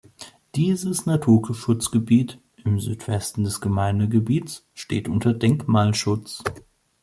Dieses 0.55 1.05
Naturschutzgebiet, 1.05 2.39
im 2.65 2.79
Südwesten 2.79 3.43
des 3.43 3.61
Gemeindegebietes, 3.61 4.65
steht 4.73 5.07
unter 5.07 5.31
Denkmalschutz. 5.31 6.41